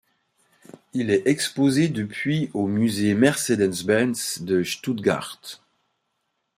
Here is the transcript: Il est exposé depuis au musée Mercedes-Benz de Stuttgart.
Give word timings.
Il 0.93 1.11
est 1.11 1.27
exposé 1.27 1.87
depuis 1.87 2.49
au 2.55 2.65
musée 2.65 3.13
Mercedes-Benz 3.13 4.39
de 4.41 4.63
Stuttgart. 4.63 5.39